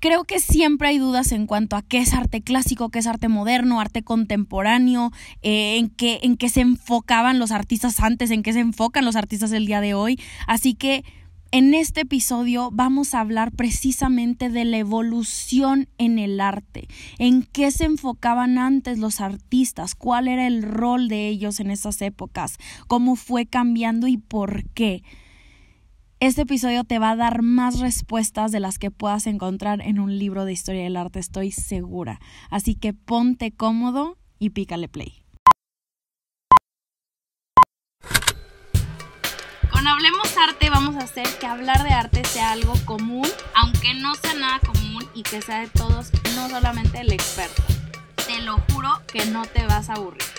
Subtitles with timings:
[0.00, 3.28] creo que siempre hay dudas en cuanto a qué es arte clásico, qué es arte
[3.28, 5.10] moderno, arte contemporáneo,
[5.42, 9.16] eh, en, qué, en qué se enfocaban los artistas antes, en qué se enfocan los
[9.16, 10.20] artistas del día de hoy.
[10.46, 11.04] Así que
[11.50, 16.88] en este episodio vamos a hablar precisamente de la evolución en el arte,
[17.18, 22.02] en qué se enfocaban antes los artistas, cuál era el rol de ellos en esas
[22.02, 25.02] épocas, cómo fue cambiando y por qué.
[26.20, 30.18] Este episodio te va a dar más respuestas de las que puedas encontrar en un
[30.18, 32.18] libro de historia del arte, estoy segura.
[32.50, 35.22] Así que ponte cómodo y pícale play.
[39.70, 44.16] Con Hablemos Arte vamos a hacer que hablar de arte sea algo común, aunque no
[44.16, 47.62] sea nada común y que sea de todos, no solamente el experto.
[48.26, 50.37] Te lo juro que no te vas a aburrir.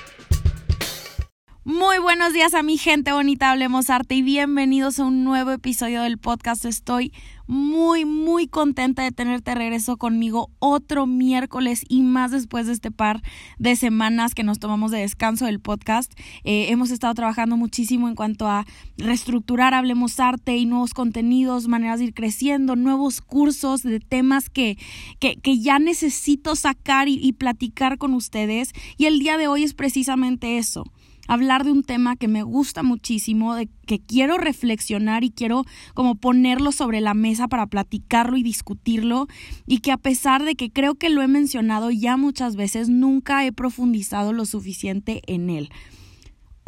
[1.70, 6.02] Muy buenos días a mi gente bonita, hablemos arte y bienvenidos a un nuevo episodio
[6.02, 6.66] del podcast.
[6.66, 7.14] Estoy
[7.46, 13.22] muy, muy contenta de tenerte regreso conmigo otro miércoles y más después de este par
[13.60, 16.12] de semanas que nos tomamos de descanso del podcast.
[16.44, 18.66] Eh, hemos estado trabajando muchísimo en cuanto a
[18.98, 24.80] reestructurar Hablemos Arte y nuevos contenidos, maneras de ir creciendo, nuevos cursos de temas que,
[25.20, 28.72] que, ya necesito sacar y platicar con ustedes.
[28.98, 30.92] Y el día de hoy es precisamente eso
[31.30, 35.64] hablar de un tema que me gusta muchísimo, de que quiero reflexionar y quiero
[35.94, 39.28] como ponerlo sobre la mesa para platicarlo y discutirlo
[39.68, 43.46] y que a pesar de que creo que lo he mencionado ya muchas veces, nunca
[43.46, 45.70] he profundizado lo suficiente en él.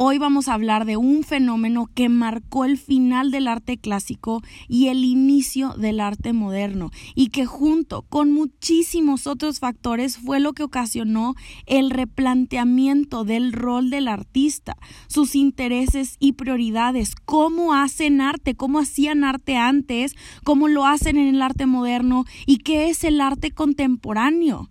[0.04, 4.88] Hoy vamos a hablar de un fenómeno que marcó el final del arte clásico y
[4.88, 10.64] el inicio del arte moderno y que junto con muchísimos otros factores fue lo que
[10.64, 11.36] ocasionó
[11.66, 19.22] el replanteamiento del rol del artista, sus intereses y prioridades, cómo hacen arte, cómo hacían
[19.22, 24.68] arte antes, cómo lo hacen en el arte moderno y qué es el arte contemporáneo.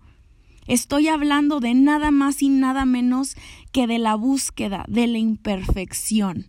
[0.68, 3.34] Estoy hablando de nada más y nada menos
[3.72, 6.46] que de la búsqueda de la imperfección.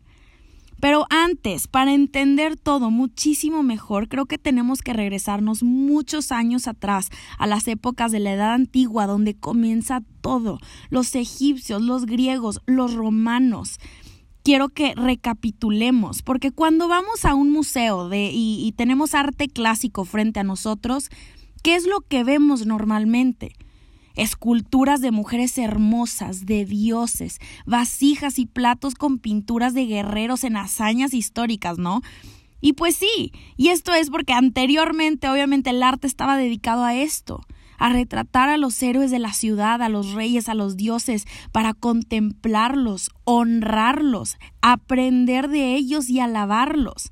[0.80, 7.10] Pero antes, para entender todo muchísimo mejor, creo que tenemos que regresarnos muchos años atrás,
[7.38, 12.96] a las épocas de la Edad Antigua, donde comienza todo, los egipcios, los griegos, los
[12.96, 13.80] romanos.
[14.44, 20.44] Quiero que recapitulemos, porque cuando vamos a un museo y tenemos arte clásico frente a
[20.44, 21.10] nosotros,
[21.62, 23.54] ¿qué es lo que vemos normalmente?
[24.16, 31.14] Esculturas de mujeres hermosas, de dioses, vasijas y platos con pinturas de guerreros en hazañas
[31.14, 32.02] históricas, ¿no?
[32.62, 37.42] Y pues sí, y esto es porque anteriormente obviamente el arte estaba dedicado a esto,
[37.78, 41.74] a retratar a los héroes de la ciudad, a los reyes, a los dioses, para
[41.74, 47.12] contemplarlos, honrarlos, aprender de ellos y alabarlos.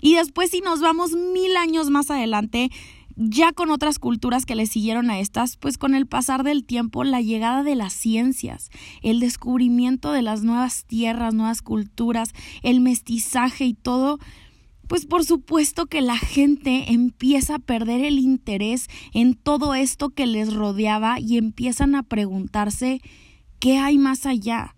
[0.00, 2.70] Y después si nos vamos mil años más adelante,
[3.18, 7.02] ya con otras culturas que le siguieron a estas, pues con el pasar del tiempo,
[7.02, 8.70] la llegada de las ciencias,
[9.02, 12.30] el descubrimiento de las nuevas tierras, nuevas culturas,
[12.62, 14.20] el mestizaje y todo,
[14.86, 20.28] pues por supuesto que la gente empieza a perder el interés en todo esto que
[20.28, 23.00] les rodeaba y empiezan a preguntarse
[23.58, 24.76] qué hay más allá.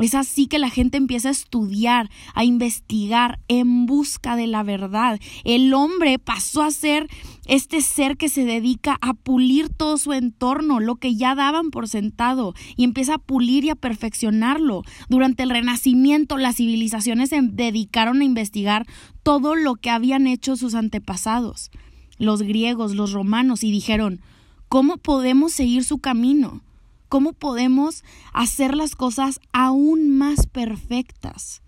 [0.00, 5.20] Es así que la gente empieza a estudiar, a investigar en busca de la verdad.
[5.44, 7.08] El hombre pasó a ser
[7.46, 11.88] este ser que se dedica a pulir todo su entorno, lo que ya daban por
[11.88, 14.82] sentado, y empieza a pulir y a perfeccionarlo.
[15.08, 18.86] Durante el Renacimiento, las civilizaciones se dedicaron a investigar
[19.22, 21.70] todo lo que habían hecho sus antepasados,
[22.18, 24.20] los griegos, los romanos, y dijeron,
[24.68, 26.62] ¿cómo podemos seguir su camino?
[27.08, 31.62] ¿Cómo podemos hacer las cosas aún más perfectas?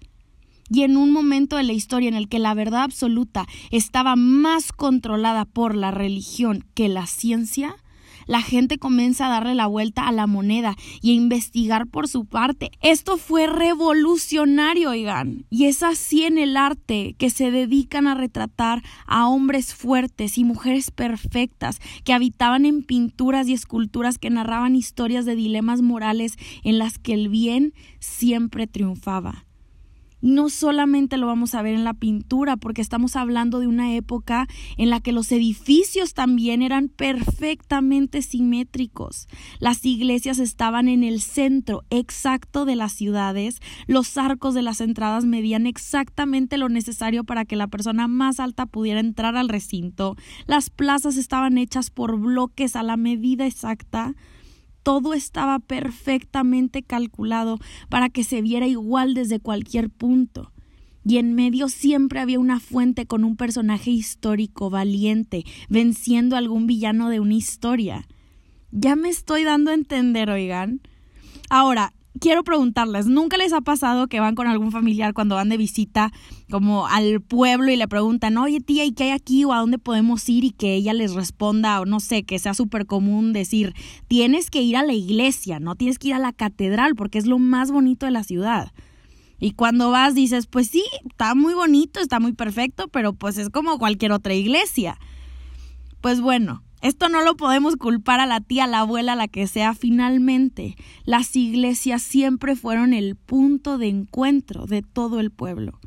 [0.68, 4.72] Y en un momento de la historia en el que la verdad absoluta estaba más
[4.72, 7.76] controlada por la religión que la ciencia,
[8.30, 12.26] la gente comienza a darle la vuelta a la moneda y a investigar por su
[12.26, 12.70] parte.
[12.80, 15.46] Esto fue revolucionario, oigan.
[15.50, 20.44] Y es así en el arte que se dedican a retratar a hombres fuertes y
[20.44, 26.78] mujeres perfectas que habitaban en pinturas y esculturas que narraban historias de dilemas morales en
[26.78, 29.49] las que el bien siempre triunfaba
[30.20, 34.48] no solamente lo vamos a ver en la pintura, porque estamos hablando de una época
[34.76, 39.28] en la que los edificios también eran perfectamente simétricos.
[39.58, 45.24] Las iglesias estaban en el centro exacto de las ciudades, los arcos de las entradas
[45.24, 50.70] medían exactamente lo necesario para que la persona más alta pudiera entrar al recinto, las
[50.70, 54.14] plazas estaban hechas por bloques a la medida exacta,
[54.82, 60.52] todo estaba perfectamente calculado para que se viera igual desde cualquier punto.
[61.02, 66.66] y en medio siempre había una fuente con un personaje histórico valiente, venciendo a algún
[66.66, 68.06] villano de una historia.
[68.70, 70.82] Ya me estoy dando a entender, oigan.
[71.48, 75.56] Ahora, quiero preguntarles, ¿nunca les ha pasado que van con algún familiar cuando van de
[75.56, 76.12] visita
[76.50, 79.78] como al pueblo y le preguntan, oye tía, ¿y qué hay aquí o a dónde
[79.78, 80.44] podemos ir?
[80.44, 83.74] Y que ella les responda o no sé, que sea súper común decir,
[84.08, 87.26] tienes que ir a la iglesia, no tienes que ir a la catedral porque es
[87.26, 88.72] lo más bonito de la ciudad.
[89.38, 93.48] Y cuando vas dices, pues sí, está muy bonito, está muy perfecto, pero pues es
[93.48, 94.98] como cualquier otra iglesia.
[96.02, 99.74] Pues bueno, esto no lo podemos culpar a la tía, la abuela, la que sea.
[99.74, 105.80] Finalmente, las iglesias siempre fueron el punto de encuentro de todo el pueblo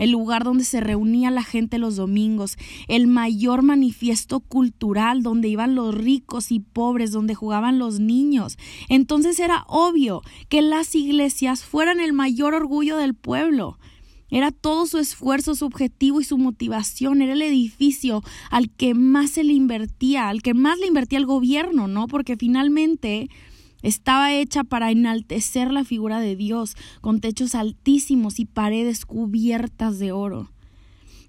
[0.00, 2.56] el lugar donde se reunía la gente los domingos,
[2.88, 8.56] el mayor manifiesto cultural donde iban los ricos y pobres, donde jugaban los niños.
[8.88, 13.78] Entonces era obvio que las iglesias fueran el mayor orgullo del pueblo.
[14.30, 17.22] Era todo su esfuerzo, su objetivo y su motivación.
[17.22, 21.26] Era el edificio al que más se le invertía, al que más le invertía el
[21.26, 22.06] gobierno, ¿no?
[22.06, 23.28] Porque finalmente
[23.82, 30.12] estaba hecha para enaltecer la figura de Dios, con techos altísimos y paredes cubiertas de
[30.12, 30.50] oro.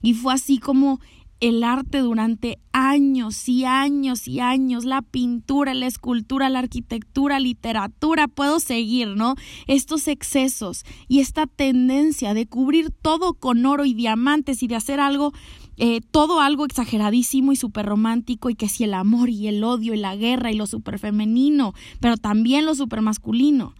[0.01, 0.99] Y fue así como
[1.41, 8.27] el arte durante años y años y años, la pintura, la escultura, la arquitectura, literatura,
[8.27, 9.35] puedo seguir, ¿no?
[9.65, 14.99] Estos excesos y esta tendencia de cubrir todo con oro y diamantes y de hacer
[14.99, 15.33] algo,
[15.77, 19.95] eh, todo algo exageradísimo y súper romántico y que si el amor y el odio
[19.95, 23.73] y la guerra y lo súper femenino, pero también lo súper masculino,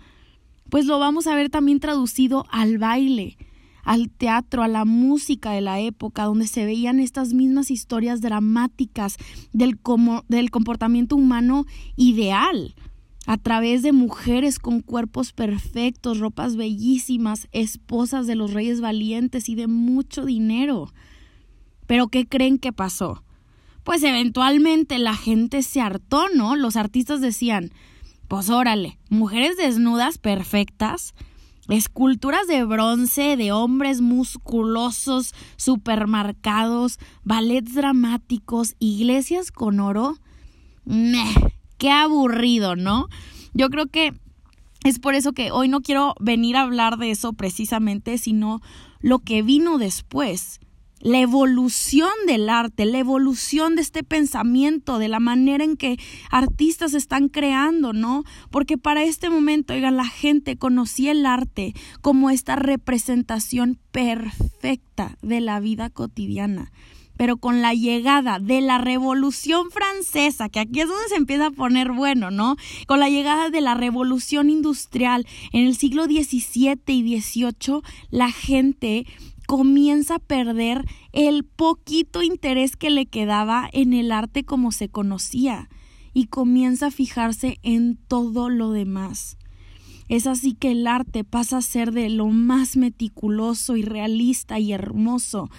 [0.71, 3.37] pues lo vamos a ver también traducido al baile
[3.83, 9.17] al teatro, a la música de la época, donde se veían estas mismas historias dramáticas
[9.53, 12.75] del, como, del comportamiento humano ideal,
[13.27, 19.55] a través de mujeres con cuerpos perfectos, ropas bellísimas, esposas de los reyes valientes y
[19.55, 20.91] de mucho dinero.
[21.87, 23.23] Pero ¿qué creen que pasó?
[23.83, 26.55] Pues eventualmente la gente se hartó, ¿no?
[26.55, 27.71] Los artistas decían,
[28.27, 31.13] pues órale, mujeres desnudas perfectas,
[31.71, 40.17] esculturas de bronce de hombres musculosos, supermarcados, ballets dramáticos, iglesias con oro.
[40.83, 43.07] Meh, qué aburrido, ¿no?
[43.53, 44.13] Yo creo que
[44.83, 48.61] es por eso que hoy no quiero venir a hablar de eso precisamente, sino
[48.99, 50.59] lo que vino después
[51.01, 55.97] la evolución del arte, la evolución de este pensamiento, de la manera en que
[56.29, 58.23] artistas están creando, ¿no?
[58.49, 65.41] Porque para este momento, oigan, la gente conocía el arte como esta representación perfecta de
[65.41, 66.71] la vida cotidiana.
[67.17, 71.51] Pero con la llegada de la Revolución Francesa, que aquí es donde se empieza a
[71.51, 72.55] poner bueno, ¿no?
[72.87, 79.05] Con la llegada de la Revolución Industrial en el siglo XVII y XVIII, la gente
[79.51, 85.67] comienza a perder el poquito interés que le quedaba en el arte como se conocía
[86.13, 89.37] y comienza a fijarse en todo lo demás.
[90.07, 94.71] Es así que el arte pasa a ser de lo más meticuloso y realista y
[94.71, 95.49] hermoso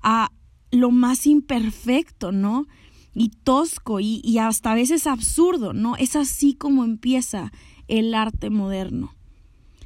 [0.00, 0.30] a
[0.70, 2.66] lo más imperfecto, ¿no?
[3.12, 5.96] Y tosco y, y hasta a veces absurdo, ¿no?
[5.96, 7.52] Es así como empieza
[7.88, 9.14] el arte moderno.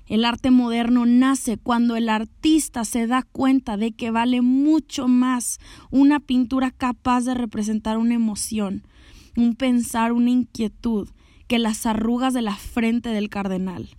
[0.09, 5.59] El arte moderno nace cuando el artista se da cuenta de que vale mucho más
[5.91, 8.87] una pintura capaz de representar una emoción,
[9.37, 11.11] un pensar, una inquietud,
[11.47, 13.91] que las arrugas de la frente del cardenal.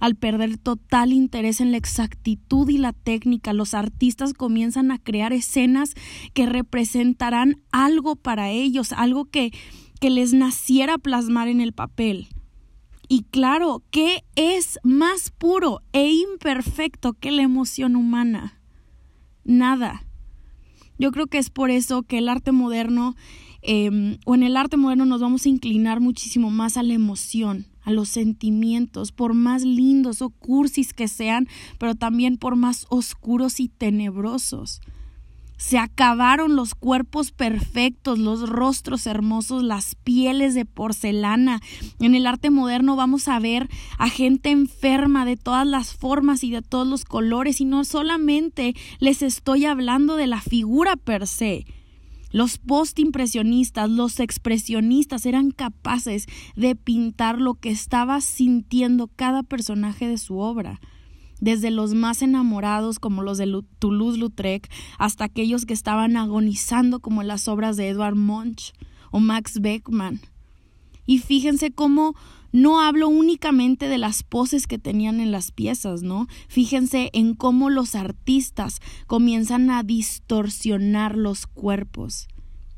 [0.00, 5.32] Al perder total interés en la exactitud y la técnica, los artistas comienzan a crear
[5.32, 5.94] escenas
[6.32, 9.52] que representarán algo para ellos, algo que,
[10.00, 12.28] que les naciera plasmar en el papel.
[13.14, 18.60] Y claro, ¿qué es más puro e imperfecto que la emoción humana?
[19.44, 20.04] Nada.
[20.98, 23.14] Yo creo que es por eso que el arte moderno,
[23.62, 27.68] em, o en el arte moderno nos vamos a inclinar muchísimo más a la emoción,
[27.82, 31.46] a los sentimientos, por más lindos o cursis que sean,
[31.78, 34.80] pero también por más oscuros y tenebrosos.
[35.56, 41.60] Se acabaron los cuerpos perfectos, los rostros hermosos, las pieles de porcelana.
[42.00, 43.68] En el arte moderno vamos a ver
[43.98, 48.74] a gente enferma de todas las formas y de todos los colores y no solamente
[48.98, 51.66] les estoy hablando de la figura per se.
[52.30, 60.18] Los postimpresionistas, los expresionistas eran capaces de pintar lo que estaba sintiendo cada personaje de
[60.18, 60.80] su obra
[61.40, 63.46] desde los más enamorados como los de
[63.78, 68.72] Toulouse-Lautrec hasta aquellos que estaban agonizando como las obras de Edvard Munch
[69.10, 70.20] o Max Beckmann.
[71.06, 72.14] Y fíjense cómo
[72.54, 76.28] No hablo únicamente de las poses que tenían en las piezas, ¿no?
[76.46, 82.28] Fíjense en cómo los artistas comienzan a distorsionar los cuerpos,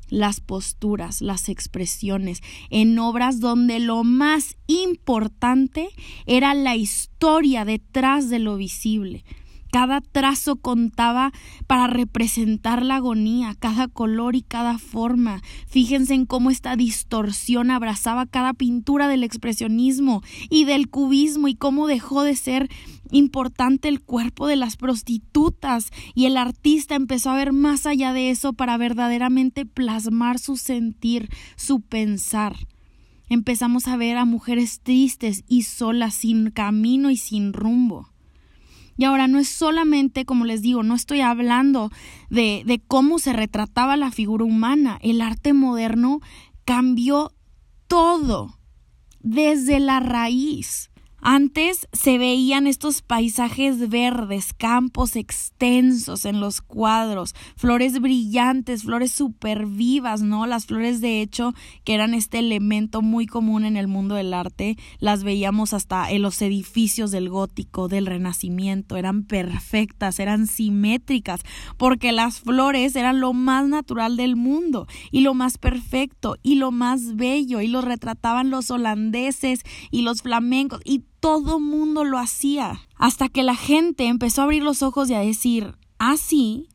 [0.08, 5.88] las posturas, las expresiones, en obras donde lo más importante
[6.26, 9.24] era la historia detrás de lo visible
[9.70, 11.32] cada trazo contaba
[11.66, 15.42] para representar la agonía, cada color y cada forma.
[15.66, 21.86] Fíjense en cómo esta distorsión abrazaba cada pintura del expresionismo y del cubismo y cómo
[21.86, 22.68] dejó de ser
[23.10, 28.30] importante el cuerpo de las prostitutas y el artista empezó a ver más allá de
[28.30, 32.56] eso para verdaderamente plasmar su sentir, su pensar.
[33.28, 38.08] Empezamos a ver a mujeres tristes y solas, sin camino y sin rumbo.
[38.96, 41.90] Y ahora no es solamente, como les digo, no estoy hablando
[42.30, 44.98] de, de cómo se retrataba la figura humana.
[45.02, 46.20] El arte moderno
[46.64, 47.32] cambió
[47.86, 48.58] todo
[49.20, 50.90] desde la raíz.
[51.22, 59.66] Antes se veían estos paisajes verdes, campos extensos en los cuadros, flores brillantes, flores súper
[59.66, 60.46] vivas, ¿no?
[60.46, 61.52] Las flores de hecho,
[61.84, 66.22] que eran este elemento muy común en el mundo del arte, las veíamos hasta en
[66.22, 71.40] los edificios del gótico, del renacimiento, eran perfectas, eran simétricas,
[71.76, 76.70] porque las flores eran lo más natural del mundo y lo más perfecto y lo
[76.70, 82.82] más bello y lo retrataban los holandeses y los flamencos y todo mundo lo hacía.
[82.94, 86.68] Hasta que la gente empezó a abrir los ojos y a decir, ah, sí,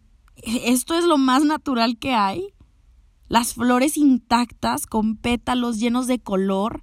[0.44, 2.54] esto es lo más natural que hay.
[3.30, 6.82] Las flores intactas, con pétalos llenos de color,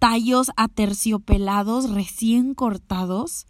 [0.00, 3.46] tallos aterciopelados recién cortados.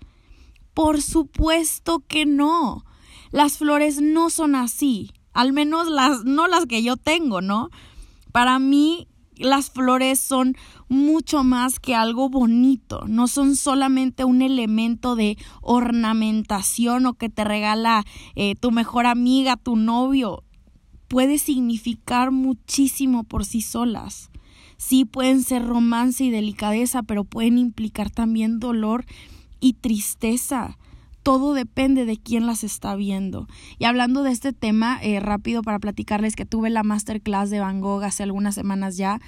[0.75, 2.85] Por supuesto que no.
[3.31, 5.11] Las flores no son así.
[5.33, 7.71] Al menos las, no las que yo tengo, ¿no?
[8.31, 10.57] Para mí, las flores son
[10.89, 17.45] mucho más que algo bonito, no son solamente un elemento de ornamentación o que te
[17.45, 20.45] regala eh, tu mejor amiga, tu novio,
[21.09, 24.31] puede significar muchísimo por sí solas.
[24.77, 29.05] Sí pueden ser romance y delicadeza, pero pueden implicar también dolor
[29.61, 30.77] y tristeza
[31.25, 33.49] todo depende de quién las está viendo.
[33.79, 37.81] Y hablando de este tema, eh, rápido para platicarles que tuve la masterclass de Van
[37.81, 39.21] Gogh hace algunas semanas ya.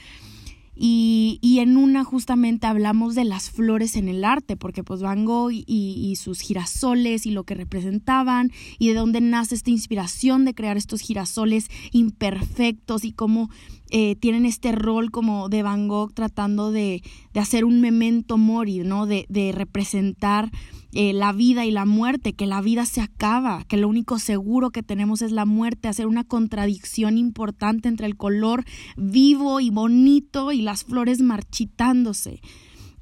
[0.79, 5.25] Y, y, en una justamente hablamos de las flores en el arte, porque pues Van
[5.25, 10.55] Gogh y, sus girasoles y lo que representaban y de dónde nace esta inspiración de
[10.55, 13.49] crear estos girasoles imperfectos y cómo
[13.89, 18.81] eh, tienen este rol como de Van Gogh tratando de, de hacer un memento mori,
[18.81, 19.07] ¿no?
[19.07, 20.51] De, de representar
[20.99, 24.71] eh, la vida y la muerte, que la vida se acaba, que lo único seguro
[24.71, 28.65] que tenemos es la muerte, hacer una contradicción importante entre el color
[28.97, 32.41] vivo y bonito y las flores marchitándose.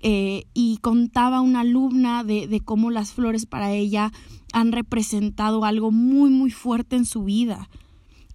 [0.00, 4.10] Eh, y contaba una alumna de, cómo las flores para ella
[4.52, 7.70] han representado algo muy, muy fuerte en su vida,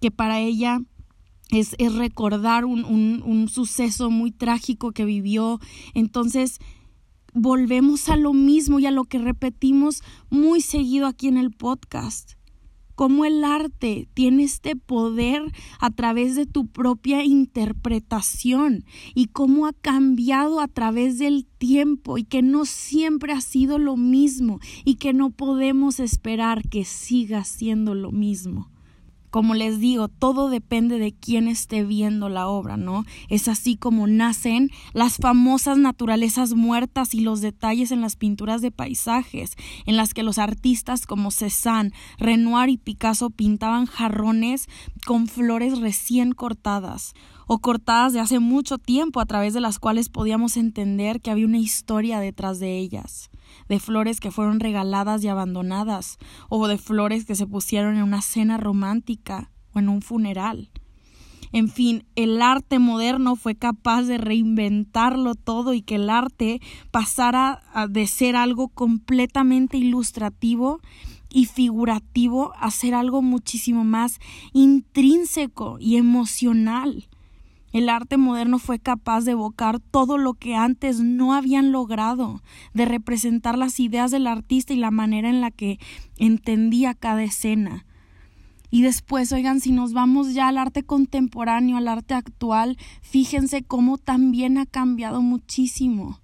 [0.00, 0.80] que para ella
[1.50, 5.60] es, recordar un, un, suceso muy trágico que vivió.
[5.92, 6.60] Entonces,
[7.32, 12.32] volvemos a lo mismo y a lo que repetimos muy seguido aquí en el podcast.
[12.94, 15.40] Cómo el arte tiene este poder
[15.78, 18.84] a través de tu propia interpretación
[19.14, 23.96] y cómo ha cambiado a través del tiempo y que no siempre ha sido lo
[23.96, 28.69] mismo y que no podemos esperar que siga siendo lo mismo.
[29.30, 33.04] Como les digo, todo depende de quién esté viendo la obra, ¿no?
[33.28, 38.70] Es así como nacen las famosas naturalezas muertas y los detalles en las pinturas de
[38.70, 39.56] paisajes,
[39.86, 44.68] en las que los artistas como Cézanne, Renoir y Picasso pintaban jarrones
[45.06, 47.14] con flores recién cortadas
[47.52, 51.46] o cortadas de hace mucho tiempo a través de las cuales podíamos entender que había
[51.46, 53.28] una historia detrás de ellas
[53.68, 58.22] de flores que fueron regaladas y abandonadas, o de flores que se pusieron en una
[58.22, 60.70] cena romántica o en un funeral.
[61.50, 66.60] En fin, el arte moderno fue capaz de reinventarlo todo y que el arte
[66.92, 70.78] pasara de ser algo completamente ilustrativo
[71.28, 74.20] y figurativo a ser algo muchísimo más
[74.52, 77.08] intrínseco y emocional.
[77.72, 82.42] El arte moderno fue capaz de evocar todo lo que antes no habían logrado,
[82.74, 85.78] de representar las ideas del artista y la manera en la que
[86.18, 87.86] entendía cada escena.
[88.70, 93.98] Y después, oigan, si nos vamos ya al arte contemporáneo, al arte actual, fíjense cómo
[93.98, 96.20] también ha cambiado muchísimo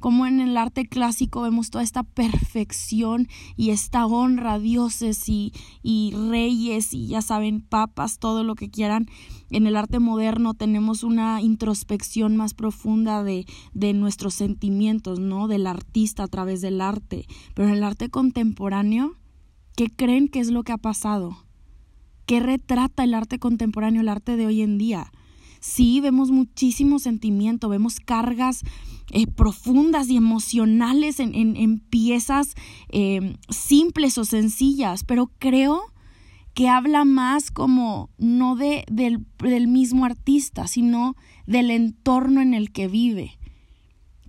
[0.00, 5.52] como en el arte clásico vemos toda esta perfección y esta honra a dioses y,
[5.82, 9.06] y reyes y ya saben, papas, todo lo que quieran.
[9.50, 15.48] En el arte moderno tenemos una introspección más profunda de, de nuestros sentimientos, ¿no?
[15.48, 17.26] Del artista a través del arte.
[17.54, 19.16] Pero en el arte contemporáneo,
[19.76, 21.44] ¿qué creen que es lo que ha pasado?
[22.26, 25.12] ¿Qué retrata el arte contemporáneo, el arte de hoy en día?
[25.60, 28.62] Sí, vemos muchísimo sentimiento, vemos cargas
[29.10, 32.54] eh, profundas y emocionales en, en, piezas
[32.88, 35.82] eh, simples o sencillas, pero creo
[36.54, 41.14] que habla más como no de, del, del mismo artista, sino
[41.46, 43.38] del entorno en el que vive.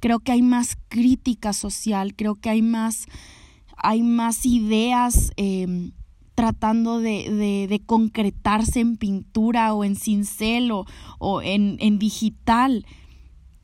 [0.02, 3.06] Creo que hay más crítica social, creo que hay más,
[3.78, 5.92] hay más ideas eh,
[6.36, 10.86] tratando de, de, concretarse en pintura o en cincel o,
[11.20, 12.86] o en, en digital.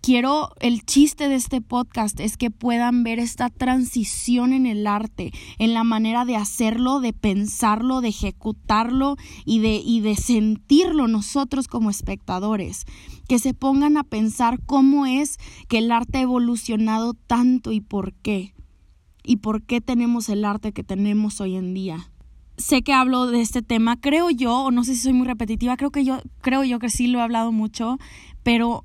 [0.02, 5.34] Quiero, el chiste de este podcast es que puedan ver esta transición en el arte,
[5.58, 11.68] en la manera de hacerlo, de pensarlo, de ejecutarlo y de, y de sentirlo nosotros
[11.68, 12.86] como espectadores.
[13.28, 18.14] Que se pongan a pensar cómo es que el arte ha evolucionado tanto y por
[18.14, 18.54] qué.
[19.24, 22.12] Y por qué tenemos el arte que tenemos hoy en día
[22.58, 25.78] sé que hablo de este tema, creo yo, o no sé si soy muy repetitiva,
[25.78, 27.98] creo que yo, creo yo que sí lo he hablado mucho,
[28.44, 28.84] pero,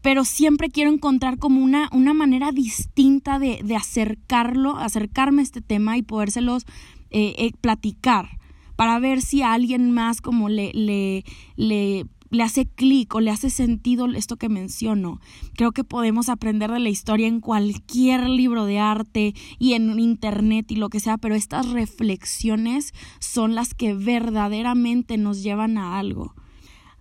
[0.00, 5.60] pero siempre quiero encontrar como una, una manera distinta de, de acercarlo, acercarme a este
[5.60, 6.64] tema y podérselos
[7.10, 8.38] eh, eh, platicar
[8.76, 11.24] para ver si a alguien más como le, le,
[11.56, 15.20] le le hace clic o le hace sentido esto que menciono.
[15.56, 20.70] Creo que podemos aprender de la historia en cualquier libro de arte y en internet
[20.70, 26.34] y lo que sea, pero estas reflexiones son las que verdaderamente nos llevan a algo.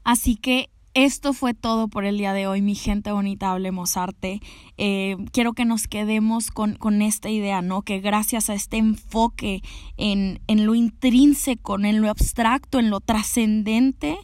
[0.03, 4.41] Así que esto fue todo por el día de hoy, mi gente bonita, hablemos arte.
[4.77, 7.83] Eh, quiero que nos quedemos con, con, esta idea, ¿no?
[7.83, 9.61] Que gracias a este enfoque
[9.97, 14.17] en, en lo intrínseco, en lo abstracto, en lo trascendente,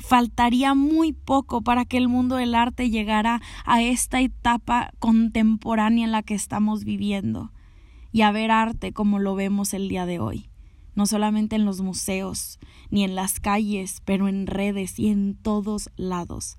[0.00, 6.12] Faltaría muy poco para que el mundo del arte llegara a esta etapa contemporánea en
[6.12, 7.52] la que estamos viviendo
[8.10, 10.48] y a ver arte como lo vemos el día de hoy,
[10.94, 12.58] no solamente en los museos,
[12.90, 16.56] ni en las calles, pero en redes y en todos lados.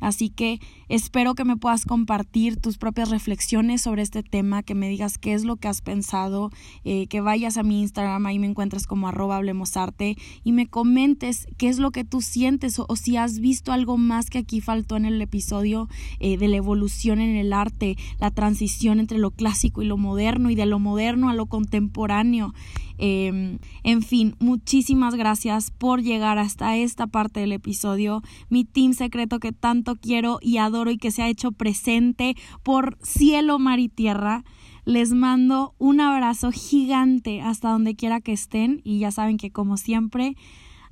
[0.00, 4.88] Así que espero que me puedas compartir tus propias reflexiones sobre este tema, que me
[4.88, 6.50] digas qué es lo que has pensado,
[6.84, 11.46] eh, que vayas a mi Instagram, ahí me encuentras como arroba hablemosarte y me comentes
[11.56, 14.96] qué es lo que tú sientes o, si has visto algo más que aquí faltó
[14.96, 15.88] en el episodio
[16.20, 20.50] eh, de la evolución en el arte, la transición entre lo clásico y lo moderno
[20.50, 22.52] y de lo moderno a lo contemporáneo.
[22.96, 28.22] Em, en fin, muchísimas gracias por llegar hasta esta parte del episodio.
[28.48, 29.52] Mi team secreto que
[29.84, 34.44] tanto quiero y adoro y que se ha hecho presente por cielo, mar y tierra.
[34.84, 39.76] Les mando un abrazo gigante hasta donde quiera que estén y ya saben que como
[39.76, 40.36] siempre,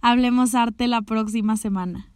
[0.00, 2.11] hablemos arte la próxima semana.